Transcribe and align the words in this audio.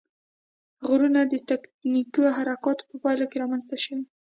غرونه 0.87 1.21
د 1.31 1.33
تکتونیکي 1.49 2.21
حرکاتو 2.37 2.83
په 2.89 2.95
پایله 3.03 3.25
کې 3.31 3.41
رامنځته 3.43 3.75
شوي. 3.83 4.03